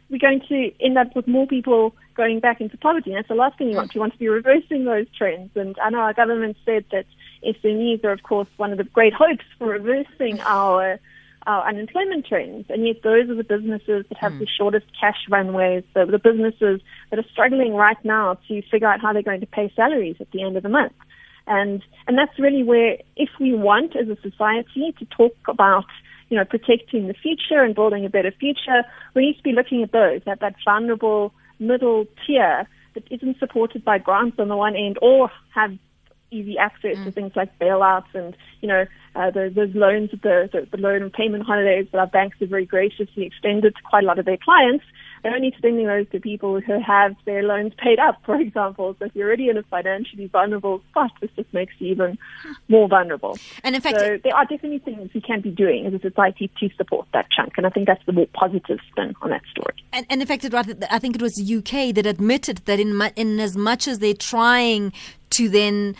we're 0.10 0.20
going 0.20 0.42
to 0.48 0.72
end 0.80 0.98
up 0.98 1.16
with 1.16 1.28
more 1.28 1.48
people 1.48 1.96
going 2.16 2.40
back 2.40 2.62
into 2.62 2.78
poverty. 2.78 3.12
And 3.12 3.18
that's 3.18 3.28
the 3.28 3.36
last 3.36 3.58
thing 3.58 3.70
you 3.70 3.76
want. 3.76 3.96
You 3.96 4.02
want 4.02 4.14
to 4.14 4.20
be 4.20 4.28
reversing 4.28 4.86
those 4.86 5.08
trends. 5.18 5.52
And 5.56 5.76
I 5.82 5.90
know 5.90 6.00
our 6.00 6.14
government 6.14 6.58
said 6.64 6.86
that 6.92 7.06
SMEs 7.44 8.04
are, 8.04 8.12
of 8.12 8.24
course, 8.24 8.48
one 8.58 8.72
of 8.72 8.78
the 8.78 8.84
great 8.84 9.14
hopes 9.14 9.46
for 9.58 9.68
reversing 9.68 10.40
our 10.42 11.00
our 11.48 11.68
unemployment 11.68 12.26
trends. 12.26 12.66
And 12.70 12.86
yet 12.86 13.04
those 13.04 13.30
are 13.30 13.36
the 13.36 13.44
businesses 13.44 14.06
that 14.10 14.18
have 14.18 14.34
mm. 14.34 14.40
the 14.40 14.48
shortest 14.48 14.86
cash 15.00 15.18
runways, 15.30 15.84
the, 15.94 16.06
the 16.06 16.20
businesses 16.20 16.82
that 17.10 17.20
are 17.20 17.30
struggling 17.32 17.74
right 17.74 17.98
now 18.04 18.38
to 18.48 18.62
figure 18.64 18.88
out 18.88 19.02
how 19.02 19.14
they're 19.14 19.22
going 19.22 19.42
to 19.42 19.48
pay 19.48 19.72
salaries 19.76 20.18
at 20.20 20.32
the 20.32 20.44
end 20.44 20.58
of 20.58 20.64
the 20.64 20.70
month. 20.70 20.94
And, 21.48 21.84
and 22.08 22.18
that's 22.18 22.38
really 22.40 22.64
where, 22.64 22.98
if 23.16 23.30
we 23.40 23.54
want 23.54 23.96
as 23.96 24.08
a 24.10 24.18
society 24.22 24.96
to 24.98 25.06
talk 25.06 25.36
about, 25.48 25.86
you 26.30 26.38
know, 26.38 26.46
protecting 26.46 27.08
the 27.08 27.14
future 27.14 27.62
and 27.62 27.76
building 27.76 28.04
a 28.06 28.10
better 28.10 28.32
future, 28.32 28.84
we 29.14 29.28
need 29.28 29.38
to 29.38 29.44
be 29.44 29.52
looking 29.52 29.84
at 29.84 29.92
those, 29.92 30.22
at 30.26 30.40
that 30.40 30.56
vulnerable 30.66 31.34
middle 31.60 32.06
tier 32.26 32.68
that 32.96 33.04
isn't 33.12 33.38
supported 33.38 33.86
by 33.86 34.00
grants 34.00 34.40
on 34.40 34.48
the 34.48 34.56
one 34.56 34.76
end 34.76 34.98
or 35.02 35.30
have 35.54 35.78
easy 36.36 36.58
access 36.58 36.98
mm. 36.98 37.06
to 37.06 37.12
things 37.12 37.32
like 37.36 37.58
bailouts 37.60 38.14
and, 38.14 38.36
you 38.62 38.68
know, 38.68 38.86
uh, 39.16 39.32
the, 39.32 39.52
those 39.54 39.74
loans, 39.74 40.12
the, 40.12 40.50
the, 40.52 40.68
the 40.72 40.78
loan 40.78 41.02
and 41.02 41.14
payment 41.14 41.46
holidays 41.46 41.88
that 41.92 42.00
our 42.00 42.08
banks 42.08 42.38
have 42.40 42.50
very 42.50 42.66
graciously 42.66 43.24
extended 43.24 43.76
to 43.76 43.82
quite 43.84 44.04
a 44.04 44.08
lot 44.08 44.20
of 44.20 44.26
their 44.26 44.38
clients. 44.38 44.84
They're 45.24 45.34
only 45.34 45.48
extending 45.48 45.88
those 45.88 46.08
to 46.12 46.20
people 46.20 46.62
who 46.62 46.80
have 46.80 47.16
their 47.26 47.42
loans 47.42 47.74
paid 47.78 47.98
up, 47.98 48.22
for 48.26 48.36
example. 48.40 48.96
So 49.00 49.06
if 49.06 49.16
you're 49.16 49.26
already 49.28 49.50
in 49.50 49.58
a 49.58 49.64
financially 49.64 50.28
vulnerable 50.28 50.84
spot, 50.92 51.12
this 51.20 51.32
just 51.36 51.52
makes 51.52 51.74
you 51.80 51.92
even 51.92 52.20
more 52.68 52.88
vulnerable. 52.88 53.38
And 53.64 53.74
in 53.74 53.82
fact, 53.82 53.98
so 54.00 54.20
there 54.24 54.36
are 54.36 54.46
definitely 54.46 54.80
things 54.80 55.10
we 55.16 55.22
can 55.22 55.42
be 55.42 55.50
doing 55.50 55.88
as 55.88 55.94
a 55.94 56.00
society 56.00 56.52
to 56.60 56.70
support 56.78 57.08
that 57.14 57.26
chunk. 57.36 57.54
And 57.58 57.66
I 57.66 57.70
think 57.70 57.88
that's 57.88 58.06
the 58.06 58.12
more 58.12 58.28
positive 58.34 58.78
spin 58.92 59.16
on 59.24 59.32
that 59.32 59.42
story. 59.50 59.74
And, 59.94 60.06
and 60.12 60.22
in 60.22 60.28
fact, 60.28 60.46
I 60.54 61.00
think 61.00 61.16
it 61.16 61.22
was 61.22 61.34
the 61.34 61.56
UK 61.56 61.96
that 61.96 62.06
admitted 62.06 62.58
that 62.66 62.80
in, 62.80 63.02
in 63.16 63.40
as 63.40 63.58
much 63.58 63.88
as 63.88 64.00
they're 64.00 64.14
trying 64.14 64.94
to 65.32 65.50
then 65.50 65.96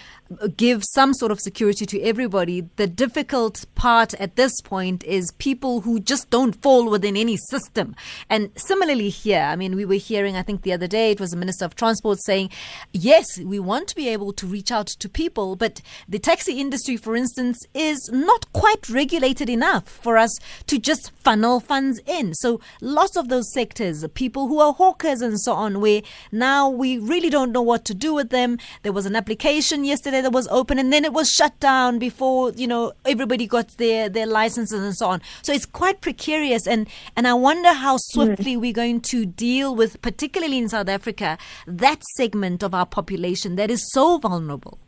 give 0.58 0.84
some 0.84 1.14
sort 1.14 1.32
of 1.32 1.40
security 1.40 1.86
to 1.86 2.02
everybody. 2.02 2.68
The 2.78 2.88
difficult 2.88 3.66
part 3.76 4.14
at 4.16 4.36
this 4.36 4.60
point 4.62 5.04
is 5.04 5.32
people 5.38 5.82
who 5.82 6.00
just 6.00 6.30
don't 6.30 6.60
fall 6.64 6.90
within 6.90 7.16
any 7.16 7.38
system. 7.38 7.96
And 8.30 8.50
similarly 8.56 9.10
here, 9.10 9.42
I 9.42 9.56
mean, 9.56 9.76
we 9.76 9.86
were 9.86 9.96
hearing, 9.96 10.36
I 10.36 10.42
think 10.42 10.64
the 10.64 10.74
other 10.74 10.88
day, 10.88 11.12
it 11.12 11.20
was 11.20 11.32
the 11.32 11.38
Minister 11.38 11.66
of 11.66 11.76
Transport 11.76 12.20
saying, 12.24 12.50
yes, 12.92 13.40
we 13.40 13.60
want 13.60 13.88
to 13.90 13.96
be 13.96 14.10
able 14.10 14.34
to 14.34 14.48
reach 14.48 14.72
out 14.72 14.88
to 14.88 15.08
people, 15.08 15.56
but 15.56 15.82
the 16.10 16.20
taxi 16.20 16.60
industry, 16.60 16.98
for 16.98 17.16
instance, 17.16 17.60
is 17.74 18.10
not 18.12 18.52
quite 18.52 18.90
regulated 18.90 19.50
enough 19.50 19.88
for 19.88 20.18
us 20.18 20.36
to 20.66 20.80
just 20.80 21.12
funnel 21.12 21.60
funds 21.60 22.00
in. 22.08 22.34
So 22.34 22.60
lots 22.82 23.16
of 23.16 23.30
those 23.30 23.52
sectors, 23.54 24.04
people 24.16 24.48
who 24.48 24.60
are 24.60 24.74
hawkers 24.74 25.22
and 25.22 25.40
so 25.40 25.54
on, 25.54 25.82
where 25.82 26.02
now 26.32 26.68
we 26.68 26.98
really 26.98 27.30
don't 27.30 27.52
know 27.52 27.62
what 27.62 27.86
to 27.86 27.94
do 27.94 28.14
with 28.14 28.30
them. 28.30 28.58
There 28.82 28.92
was 28.92 29.06
an 29.06 29.15
application 29.16 29.84
yesterday 29.84 30.22
that 30.22 30.32
was 30.32 30.48
open 30.50 30.80
and 30.80 30.92
then 30.92 31.06
it 31.06 31.14
was 31.14 31.30
shut 31.32 31.60
down 31.60 32.00
before, 32.00 32.52
you 32.52 32.68
know, 32.68 32.94
everybody 33.06 33.48
got 33.48 33.70
their, 33.78 34.10
their 34.10 34.26
licenses 34.26 34.84
and 34.84 34.96
so 34.96 35.08
on. 35.08 35.22
So 35.42 35.54
it's 35.54 35.66
quite 35.66 36.02
precarious 36.02 36.68
and, 36.68 36.88
and 37.16 37.28
I 37.28 37.34
wonder 37.34 37.74
how 37.74 37.98
swiftly 37.98 38.56
mm. 38.56 38.62
we're 38.62 38.74
going 38.74 39.02
to 39.02 39.26
deal 39.26 39.76
with, 39.76 40.02
particularly 40.02 40.58
in 40.58 40.70
South 40.70 40.90
Africa, 40.90 41.38
that 41.68 42.04
segment 42.16 42.64
of 42.64 42.74
our 42.74 42.86
population 42.86 43.56
that 43.56 43.72
is 43.72 43.92
so 43.92 44.18
vulnerable. 44.18 44.80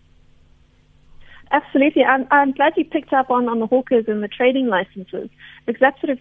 Absolutely. 1.51 2.03
I'm, 2.03 2.27
I'm 2.31 2.51
glad 2.51 2.74
you 2.75 2.86
picked 2.86 3.13
up 3.13 3.31
on, 3.31 3.48
on 3.48 3.60
the 3.60 3.67
hawkers 3.67 4.05
and 4.07 4.22
the 4.22 4.27
trading 4.27 4.67
licenses 4.67 5.29
because 5.65 5.79
that 5.79 6.00
sort 6.00 6.10
of 6.10 6.19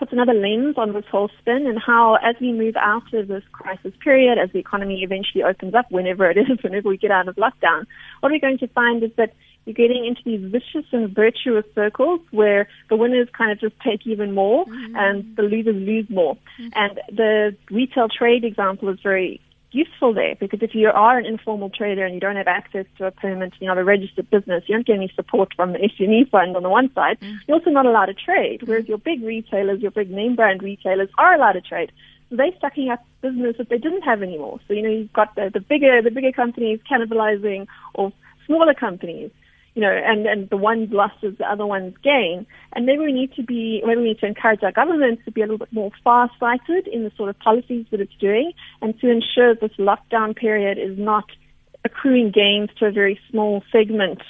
puts 0.00 0.12
another 0.12 0.32
lens 0.32 0.76
on 0.78 0.94
this 0.94 1.04
whole 1.10 1.30
spin 1.38 1.66
and 1.66 1.78
how, 1.78 2.16
as 2.16 2.34
we 2.40 2.52
move 2.52 2.74
out 2.76 3.12
of 3.12 3.28
this 3.28 3.44
crisis 3.52 3.92
period, 4.02 4.38
as 4.38 4.50
the 4.50 4.58
economy 4.58 5.02
eventually 5.02 5.44
opens 5.44 5.74
up, 5.74 5.84
whenever 5.90 6.28
it 6.30 6.38
is, 6.38 6.58
whenever 6.62 6.88
we 6.88 6.96
get 6.96 7.10
out 7.10 7.28
of 7.28 7.36
lockdown, 7.36 7.86
what 8.20 8.32
we're 8.32 8.40
going 8.40 8.58
to 8.58 8.68
find 8.68 9.04
is 9.04 9.10
that 9.18 9.34
you're 9.66 9.74
getting 9.74 10.06
into 10.06 10.22
these 10.24 10.40
vicious 10.50 10.88
and 10.90 11.14
virtuous 11.14 11.66
circles 11.74 12.20
where 12.30 12.66
the 12.88 12.96
winners 12.96 13.28
kind 13.36 13.52
of 13.52 13.60
just 13.60 13.74
take 13.84 14.06
even 14.06 14.32
more 14.32 14.64
mm-hmm. 14.64 14.96
and 14.96 15.36
the 15.36 15.42
losers 15.42 15.76
lose 15.76 16.08
more. 16.08 16.34
Mm-hmm. 16.58 16.68
And 16.74 17.00
the 17.14 17.56
retail 17.70 18.08
trade 18.08 18.42
example 18.42 18.88
is 18.88 18.98
very 19.02 19.38
useful 19.72 20.12
there 20.14 20.34
because 20.36 20.60
if 20.62 20.74
you 20.74 20.88
are 20.88 21.18
an 21.18 21.26
informal 21.26 21.70
trader 21.70 22.04
and 22.04 22.14
you 22.14 22.20
don't 22.20 22.36
have 22.36 22.48
access 22.48 22.86
to 22.98 23.06
a 23.06 23.10
permit, 23.10 23.52
you're 23.60 23.74
not 23.74 23.80
a 23.80 23.84
registered 23.84 24.28
business, 24.30 24.64
you 24.66 24.74
don't 24.74 24.86
get 24.86 24.96
any 24.96 25.12
support 25.14 25.52
from 25.54 25.72
the 25.72 25.78
SME 25.78 26.30
fund 26.30 26.56
on 26.56 26.62
the 26.62 26.68
one 26.68 26.92
side, 26.94 27.18
mm. 27.20 27.36
you're 27.46 27.58
also 27.58 27.70
not 27.70 27.86
allowed 27.86 28.06
to 28.06 28.14
trade. 28.14 28.62
Whereas 28.64 28.88
your 28.88 28.98
big 28.98 29.22
retailers, 29.22 29.80
your 29.80 29.90
big 29.90 30.10
name 30.10 30.36
brand 30.36 30.62
retailers 30.62 31.08
are 31.18 31.34
allowed 31.34 31.52
to 31.52 31.60
trade. 31.60 31.92
So 32.28 32.36
they're 32.36 32.52
sucking 32.60 32.90
up 32.90 33.04
business 33.22 33.56
that 33.58 33.68
they 33.68 33.78
didn't 33.78 34.02
have 34.02 34.22
anymore. 34.22 34.60
So, 34.68 34.74
you 34.74 34.82
know, 34.82 34.90
you've 34.90 35.12
got 35.12 35.34
the, 35.34 35.50
the 35.52 35.60
bigger, 35.60 36.00
the 36.02 36.10
bigger 36.10 36.32
companies 36.32 36.80
cannibalizing 36.90 37.66
of 37.96 38.12
smaller 38.46 38.74
companies 38.74 39.30
you 39.74 39.82
know, 39.82 39.90
and, 39.90 40.26
and 40.26 40.50
the 40.50 40.56
ones 40.56 40.88
lost 40.90 41.22
as 41.22 41.36
the 41.38 41.50
other 41.50 41.66
ones 41.66 41.94
gain. 42.02 42.46
And 42.72 42.86
maybe 42.86 43.00
we 43.00 43.12
need 43.12 43.32
to 43.34 43.42
be, 43.42 43.82
maybe 43.86 44.00
we 44.00 44.08
need 44.08 44.18
to 44.20 44.26
encourage 44.26 44.62
our 44.62 44.72
government 44.72 45.20
to 45.24 45.30
be 45.30 45.42
a 45.42 45.44
little 45.44 45.58
bit 45.58 45.72
more 45.72 45.90
far-sighted 46.02 46.88
in 46.88 47.04
the 47.04 47.12
sort 47.16 47.30
of 47.30 47.38
policies 47.38 47.86
that 47.90 48.00
it's 48.00 48.14
doing 48.20 48.52
and 48.82 48.98
to 49.00 49.08
ensure 49.08 49.54
this 49.54 49.70
lockdown 49.78 50.34
period 50.34 50.78
is 50.78 50.98
not 50.98 51.24
accruing 51.84 52.30
gains 52.30 52.68
to 52.78 52.86
a 52.86 52.90
very 52.90 53.18
small 53.30 53.62
segment 53.70 54.20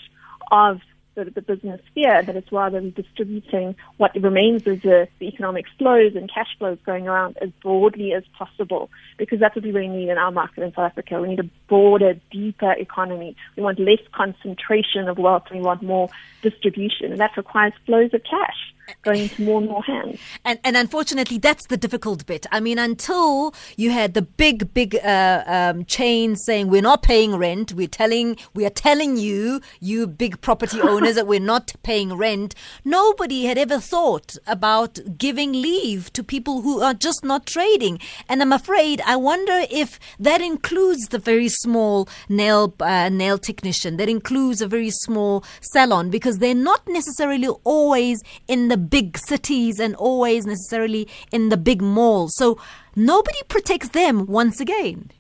of 0.50 0.80
the, 1.14 1.24
the 1.24 1.42
business 1.42 1.80
sphere, 1.90 2.22
but 2.24 2.36
it's 2.36 2.50
rather 2.52 2.80
distributing 2.80 3.74
what 3.96 4.14
remains 4.14 4.66
of 4.66 4.82
the, 4.82 5.08
the 5.18 5.26
economic 5.26 5.66
flows 5.78 6.14
and 6.14 6.32
cash 6.32 6.48
flows 6.58 6.78
going 6.86 7.08
around 7.08 7.36
as 7.40 7.50
broadly 7.62 8.12
as 8.12 8.24
possible, 8.36 8.90
because 9.18 9.40
that's 9.40 9.54
what 9.54 9.64
we 9.64 9.72
really 9.72 9.88
need 9.88 10.08
in 10.08 10.18
our 10.18 10.30
market 10.30 10.62
in 10.62 10.70
South 10.72 10.92
Africa. 10.92 11.20
We 11.20 11.28
need 11.28 11.40
a 11.40 11.50
broader, 11.68 12.14
deeper 12.30 12.72
economy. 12.72 13.36
We 13.56 13.62
want 13.62 13.78
less 13.78 14.00
concentration 14.12 15.08
of 15.08 15.18
wealth. 15.18 15.44
We 15.52 15.60
want 15.60 15.82
more 15.82 16.08
distribution, 16.42 17.12
and 17.12 17.20
that 17.20 17.36
requires 17.36 17.72
flows 17.86 18.14
of 18.14 18.22
cash 18.24 18.74
going 19.02 19.22
into 19.22 19.42
more 19.42 19.60
and 19.60 19.68
more 19.68 19.82
hands. 19.82 20.18
And, 20.44 20.58
and 20.64 20.76
unfortunately, 20.76 21.38
that's 21.38 21.66
the 21.68 21.76
difficult 21.76 22.26
bit. 22.26 22.46
I 22.50 22.60
mean, 22.60 22.78
until 22.78 23.54
you 23.76 23.90
had 23.90 24.14
the 24.14 24.22
big, 24.22 24.72
big 24.74 24.96
uh, 24.96 25.42
um, 25.46 25.84
chains 25.84 26.42
saying 26.44 26.68
we're 26.68 26.82
not 26.82 27.02
paying 27.02 27.36
rent, 27.36 27.72
we're 27.72 27.88
telling, 27.88 28.36
we 28.54 28.64
are 28.66 28.70
telling 28.70 29.16
you, 29.16 29.60
you 29.80 30.06
big 30.06 30.40
property 30.40 30.80
owners, 30.82 31.14
that 31.14 31.26
we're 31.26 31.40
not 31.40 31.72
paying 31.82 32.14
rent. 32.14 32.54
Nobody 32.84 33.44
had 33.44 33.58
ever 33.58 33.78
thought 33.78 34.36
about 34.46 34.98
giving 35.18 35.52
leave 35.52 36.12
to 36.12 36.22
people 36.22 36.62
who 36.62 36.80
are 36.80 36.94
just 36.94 37.24
not 37.24 37.46
trading. 37.46 38.00
And 38.28 38.42
I'm 38.42 38.52
afraid, 38.52 39.00
I 39.06 39.16
wonder 39.16 39.66
if 39.70 39.98
that 40.18 40.40
includes 40.40 41.08
the 41.08 41.18
very 41.18 41.48
small 41.48 42.08
nail 42.28 42.74
uh, 42.80 43.08
nail 43.08 43.38
technician, 43.38 43.96
that 43.96 44.08
includes 44.08 44.60
a 44.60 44.66
very 44.66 44.90
small 44.90 45.44
salon, 45.60 46.10
because 46.10 46.38
they're 46.38 46.54
not 46.54 46.82
necessarily 46.88 47.48
always 47.64 48.22
in 48.48 48.68
the 48.68 48.76
big 48.88 49.18
cities 49.18 49.78
and 49.78 49.94
always 49.96 50.46
necessarily 50.46 51.08
in 51.30 51.48
the 51.48 51.56
big 51.56 51.82
malls. 51.82 52.34
So 52.36 52.58
nobody 52.96 53.38
protects 53.48 53.90
them 53.90 54.26
once 54.26 54.60
again. 54.60 55.10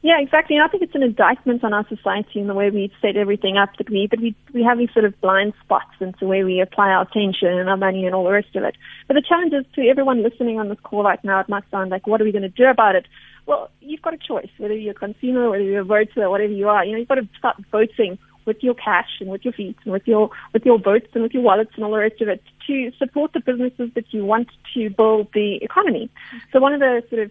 Yeah, 0.00 0.20
exactly. 0.20 0.54
And 0.54 0.64
I 0.64 0.68
think 0.68 0.84
it's 0.84 0.94
an 0.94 1.02
indictment 1.02 1.64
on 1.64 1.72
our 1.72 1.86
society 1.88 2.38
and 2.38 2.48
the 2.48 2.54
way 2.54 2.70
we 2.70 2.92
set 3.02 3.16
everything 3.16 3.56
up 3.56 3.70
that 3.78 3.90
we, 3.90 4.06
but 4.08 4.20
we, 4.20 4.34
we 4.54 4.62
have 4.62 4.78
these 4.78 4.92
sort 4.92 5.04
of 5.04 5.20
blind 5.20 5.54
spots 5.64 5.90
into 6.00 6.24
where 6.24 6.46
we 6.46 6.60
apply 6.60 6.90
our 6.90 7.02
attention 7.02 7.48
and 7.48 7.68
our 7.68 7.76
money 7.76 8.06
and 8.06 8.14
all 8.14 8.22
the 8.22 8.30
rest 8.30 8.54
of 8.54 8.62
it. 8.62 8.76
But 9.08 9.14
the 9.14 9.22
challenge 9.28 9.52
is 9.54 9.64
to 9.74 9.88
everyone 9.88 10.22
listening 10.22 10.60
on 10.60 10.68
this 10.68 10.78
call 10.84 11.02
right 11.02 11.22
now, 11.24 11.40
it 11.40 11.48
might 11.48 11.68
sound 11.70 11.90
like, 11.90 12.06
what 12.06 12.20
are 12.20 12.24
we 12.24 12.30
going 12.30 12.42
to 12.42 12.48
do 12.48 12.66
about 12.66 12.94
it? 12.94 13.06
Well, 13.46 13.70
you've 13.80 14.02
got 14.02 14.14
a 14.14 14.18
choice, 14.18 14.50
whether 14.58 14.74
you're 14.74 14.92
a 14.92 14.94
consumer, 14.94 15.50
whether 15.50 15.64
you're 15.64 15.80
a 15.80 15.84
voter, 15.84 16.30
whatever 16.30 16.52
you 16.52 16.68
are. 16.68 16.84
You 16.84 16.92
know, 16.92 16.98
you've 16.98 17.08
got 17.08 17.16
to 17.16 17.28
start 17.36 17.56
voting 17.72 18.18
with 18.48 18.64
your 18.64 18.74
cash 18.74 19.20
and 19.20 19.28
with 19.30 19.44
your 19.44 19.52
feet 19.52 19.76
and 19.84 19.92
with 19.92 20.08
your 20.08 20.30
with 20.52 20.64
your 20.66 20.78
boats 20.80 21.06
and 21.14 21.22
with 21.22 21.32
your 21.32 21.44
wallets 21.44 21.70
and 21.76 21.84
all 21.84 21.92
the 21.92 21.98
rest 21.98 22.20
of 22.20 22.28
it 22.28 22.42
to 22.66 22.90
support 22.98 23.32
the 23.34 23.40
businesses 23.40 23.90
that 23.94 24.12
you 24.12 24.24
want 24.24 24.48
to 24.74 24.90
build 24.90 25.28
the 25.34 25.56
economy. 25.62 26.10
So 26.52 26.58
one 26.58 26.72
of 26.72 26.80
the 26.80 27.04
sort 27.08 27.22
of 27.22 27.30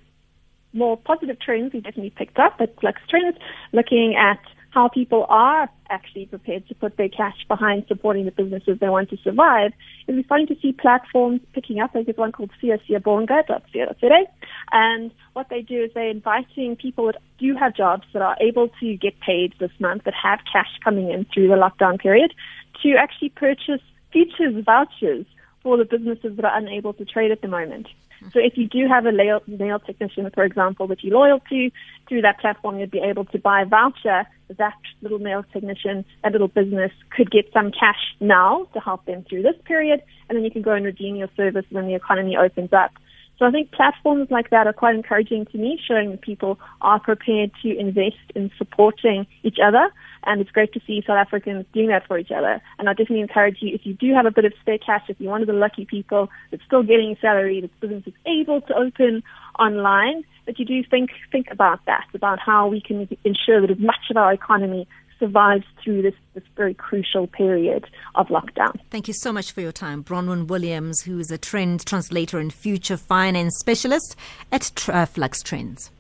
more 0.72 0.96
positive 0.96 1.40
trends 1.40 1.74
we 1.74 1.82
definitely 1.82 2.12
picked 2.12 2.40
up 2.40 2.56
at 2.60 2.80
Flux 2.80 3.02
Trends, 3.10 3.38
looking 3.74 4.16
at 4.16 4.40
how 4.78 4.88
people 4.88 5.26
are 5.28 5.68
actually 5.90 6.28
prepared 6.28 6.68
to 6.68 6.76
put 6.76 6.98
their 6.98 7.10
cash 7.10 7.38
behind 7.48 7.84
supporting 7.88 8.26
the 8.26 8.32
businesses 8.32 8.78
they 8.80 8.90
want 8.90 9.10
to 9.10 9.18
survive, 9.24 9.72
is 10.08 10.16
we're 10.16 10.24
starting 10.24 10.46
to 10.46 10.56
see 10.62 10.72
platforms 10.72 11.42
picking 11.54 11.80
up. 11.80 11.94
There's 11.94 12.06
one 12.16 12.32
called 12.32 12.52
siasiyabonga.co.za. 12.62 14.26
And 14.72 15.12
what 15.34 15.50
they 15.50 15.64
do 15.64 15.84
is 15.86 15.90
they're 15.96 16.12
inviting 16.12 16.76
people 16.76 17.08
that 17.08 17.16
do 17.40 17.56
have 17.56 17.76
jobs 17.76 18.04
that 18.14 18.22
are 18.22 18.38
able 18.40 18.70
to 18.80 18.96
get 18.98 19.20
paid 19.20 19.56
this 19.60 19.72
month, 19.80 20.04
that 20.04 20.14
have 20.14 20.42
cash 20.54 20.70
coming 20.84 21.10
in 21.10 21.26
through 21.34 21.48
the 21.48 21.56
lockdown 21.56 22.00
period, 22.00 22.36
to 22.84 22.94
actually 23.00 23.30
purchase 23.30 23.82
futures 24.12 24.64
vouchers 24.64 25.26
for 25.64 25.78
the 25.78 25.86
businesses 25.86 26.36
that 26.36 26.46
are 26.46 26.56
unable 26.56 26.94
to 26.94 27.04
trade 27.04 27.32
at 27.32 27.42
the 27.42 27.48
moment. 27.48 27.88
So 28.34 28.40
if 28.40 28.58
you 28.58 28.68
do 28.68 28.88
have 28.88 29.06
a 29.06 29.12
nail, 29.12 29.42
nail 29.48 29.80
technician, 29.80 30.30
for 30.34 30.44
example, 30.44 30.88
that 30.88 31.04
you're 31.04 31.18
loyal 31.18 31.40
to, 31.50 31.72
through 32.08 32.22
that 32.22 32.40
platform, 32.40 32.80
you'd 32.80 32.92
be 32.92 33.00
able 33.00 33.26
to 33.26 33.40
buy 33.40 33.62
a 33.62 33.66
voucher. 33.66 34.24
That 34.58 34.74
little 35.02 35.20
nail 35.20 35.44
technician, 35.52 36.06
that 36.24 36.32
little 36.32 36.48
business 36.48 36.92
could 37.16 37.30
get 37.30 37.52
some 37.54 37.72
cash 37.72 38.16
now 38.20 38.68
to 38.74 38.80
help 38.80 39.06
them 39.06 39.26
through 39.28 39.44
this 39.44 39.56
period, 39.66 40.02
and 40.30 40.38
then 40.38 40.44
you 40.44 40.52
can 40.52 40.62
go 40.62 40.72
and 40.72 40.86
redeem 40.86 41.16
your 41.16 41.30
service 41.36 41.66
when 41.70 41.86
the 41.88 41.96
economy 41.96 42.38
opens 42.38 42.72
up. 42.72 42.92
So 43.38 43.46
I 43.46 43.52
think 43.52 43.72
platforms 43.72 44.30
like 44.32 44.50
that 44.50 44.66
are 44.66 44.74
quite 44.74 44.96
encouraging 44.96 45.46
to 45.48 45.58
me, 45.58 45.80
showing 45.88 46.10
that 46.12 46.22
people 46.22 46.60
are 46.82 47.00
prepared 47.00 47.52
to 47.62 47.78
invest 47.78 48.18
in 48.34 48.52
supporting 48.58 49.28
each 49.44 49.58
other. 49.64 49.90
And 50.24 50.42
it's 50.42 50.50
great 50.50 50.74
to 50.74 50.82
see 50.88 51.04
South 51.06 51.18
Africans 51.18 51.66
doing 51.72 51.90
that 51.90 52.08
for 52.08 52.18
each 52.18 52.32
other. 52.32 52.62
And 52.80 52.90
I 52.90 52.94
definitely 52.94 53.22
encourage 53.22 53.58
you, 53.62 53.76
if 53.76 53.86
you 53.86 53.94
do 53.94 54.14
have 54.14 54.26
a 54.26 54.32
bit 54.32 54.46
of 54.46 54.54
spare 54.60 54.80
cash, 54.80 55.04
if 55.08 55.18
you're 55.20 55.32
one 55.32 55.42
of 55.42 55.48
the 55.48 55.54
lucky 55.54 55.86
people 55.86 56.30
that's 56.50 56.64
still 56.66 56.82
getting 56.82 57.12
a 57.12 57.20
salary, 57.20 57.62
that 57.62 57.80
business 57.80 58.04
is 58.08 58.14
able 58.26 58.62
to 58.62 58.76
open 58.76 59.24
online, 59.60 60.24
that 60.48 60.58
you 60.58 60.66
do 60.66 60.84
think, 60.90 61.12
think 61.32 61.48
about 61.52 61.80
that, 61.86 62.06
about 62.16 62.40
how 62.40 62.68
we 62.68 62.82
can 62.82 63.08
ensure 63.24 63.62
that 63.62 63.70
as 63.70 63.80
much 63.80 64.10
of 64.10 64.18
our 64.18 64.34
economy 64.34 64.88
survives 65.20 65.66
through 65.84 66.02
this, 66.02 66.16
this 66.34 66.44
very 66.56 66.74
crucial 66.74 67.28
period 67.28 67.86
of 68.16 68.28
lockdown. 68.28 68.74
Thank 68.90 69.08
you 69.08 69.14
so 69.14 69.32
much 69.32 69.52
for 69.52 69.62
your 69.62 69.72
time. 69.72 70.04
Bronwyn 70.04 70.48
Williams, 70.48 71.02
who 71.02 71.20
is 71.20 71.32
a 71.32 71.38
trend 71.38 71.86
translator 71.86 72.40
and 72.40 72.54
future 72.54 72.98
finance 72.98 73.58
specialist 73.60 74.16
at 74.52 74.88
uh, 74.90 75.06
Flux 75.06 75.42
Trends. 75.42 75.92